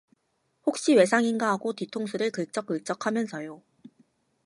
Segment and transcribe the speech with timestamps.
[0.65, 3.61] 혹시 외상인가 하고 뒤통수를 긁적긁적하면서요.